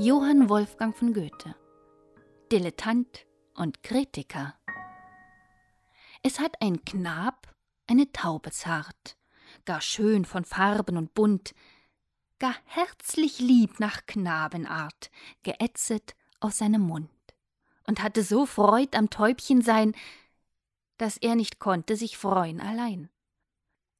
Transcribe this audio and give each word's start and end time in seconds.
Johann 0.00 0.48
Wolfgang 0.48 0.96
von 0.96 1.12
Goethe. 1.12 1.56
Dilettant 2.52 3.26
und 3.56 3.82
Kritiker. 3.82 4.54
Es 6.22 6.38
hat 6.38 6.62
ein 6.62 6.84
Knab 6.84 7.52
eine 7.88 8.12
Taube 8.12 8.52
zart, 8.52 9.16
gar 9.64 9.80
schön 9.80 10.24
von 10.24 10.44
Farben 10.44 10.96
und 10.96 11.14
bunt, 11.14 11.52
gar 12.38 12.54
herzlich 12.66 13.40
lieb 13.40 13.80
nach 13.80 14.06
Knabenart, 14.06 15.10
geätzet 15.42 16.14
aus 16.38 16.58
seinem 16.58 16.82
Mund, 16.82 17.10
und 17.88 18.00
hatte 18.00 18.22
so 18.22 18.46
Freud 18.46 18.96
am 18.96 19.10
Täubchen 19.10 19.62
sein, 19.62 19.96
dass 20.98 21.16
er 21.16 21.34
nicht 21.34 21.58
konnte 21.58 21.96
sich 21.96 22.16
freuen 22.16 22.60
allein. 22.60 23.10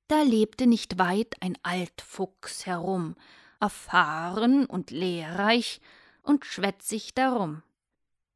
Da 0.06 0.22
lebte 0.22 0.68
nicht 0.68 1.00
weit 1.00 1.34
ein 1.40 1.58
Altfuchs 1.64 2.66
herum, 2.66 3.16
erfahren 3.60 4.66
und 4.66 4.90
lehrreich 4.90 5.80
und 6.22 6.44
schwätzig 6.44 7.14
darum. 7.14 7.62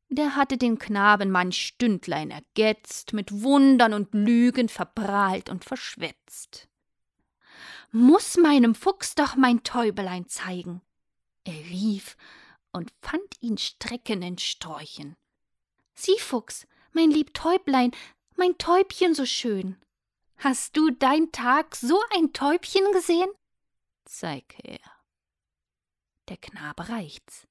Der 0.09 0.37
hatte 0.37 0.59
den 0.59 0.79
Knaben 0.79 1.30
manch 1.30 1.66
Stündlein 1.66 2.30
ergetzt, 2.30 3.12
mit 3.12 3.43
Wundern 3.43 3.95
und 3.95 4.12
Lügen 4.12 4.69
verprahlt 4.69 5.48
und 5.48 5.65
verschwätzt. 5.65 6.69
Muß 7.93 8.38
meinem 8.38 8.74
Fuchs 8.74 9.15
doch 9.15 9.37
mein 9.37 9.62
Täubelein 9.62 10.29
zeigen. 10.29 10.82
Er 11.45 11.54
rief 11.54 12.16
und 12.73 12.93
fand 13.01 13.41
ihn 13.41 13.59
strecken 13.59 14.23
in 14.23 14.38
Sträuchen. 14.38 15.16
Sieh, 15.95 16.18
Fuchs, 16.18 16.66
mein 16.93 17.10
lieb 17.10 17.34
Täublein, 17.34 17.93
mein 18.37 18.57
Täubchen 18.59 19.15
so 19.15 19.27
schön. 19.27 19.77
Hast 20.37 20.77
du 20.77 20.91
dein 20.91 21.32
Tag 21.32 21.77
so 21.77 21.98
ein 22.16 22.32
Täubchen 22.32 22.91
gesehen? 22.93 23.30
Zeig 24.04 24.57
her. 24.62 24.80
Der 26.28 26.36
Knabe 26.36 26.88
reicht's. 26.88 27.46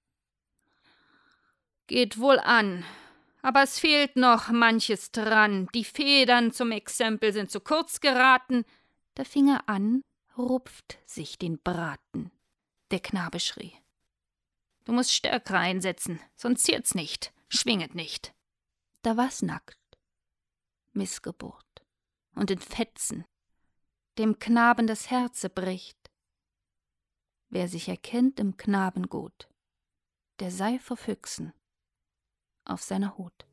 Geht 1.88 2.17
wohl 2.19 2.39
an, 2.39 2.86
aber 3.41 3.63
es 3.63 3.80
fehlt 3.80 4.16
noch 4.16 4.50
manches 4.50 5.11
dran. 5.11 5.67
Die 5.73 5.83
Federn 5.83 6.52
zum 6.52 6.72
Exempel 6.72 7.33
sind 7.33 7.52
zu 7.52 7.59
kurz 7.59 8.00
geraten. 8.00 8.66
Da 9.16 9.23
fing 9.23 9.50
er 9.50 9.67
an, 9.67 10.02
rupft 10.38 11.00
sich 11.05 11.38
den 11.38 11.59
Braten. 11.61 12.31
Der 12.91 13.00
Knabe 13.00 13.39
schrie. 13.39 13.73
Du 14.85 14.94
musst 14.94 15.13
stärker 15.13 15.59
einsetzen, 15.59 16.19
sonst 16.35 16.63
ziert's 16.63 16.95
nicht, 16.95 17.33
schwinget 17.50 17.94
nicht. 17.94 18.33
Da 19.02 19.17
war's 19.17 19.41
nackt. 19.41 19.78
Missgeburt 20.94 21.83
und 22.35 22.52
in 22.52 22.59
Fetzen, 22.59 23.25
dem 24.17 24.39
Knaben 24.39 24.88
das 24.88 25.09
Herze 25.09 25.50
bricht. 25.50 26.00
Wer 27.53 27.67
sich 27.67 27.89
erkennt 27.89 28.39
im 28.39 28.55
Knaben 28.55 29.09
gut, 29.09 29.49
der 30.39 30.52
sei 30.52 30.80
vor 30.80 30.95
Füchsen 30.95 31.52
auf 32.63 32.81
seiner 32.81 33.17
Hut. 33.17 33.45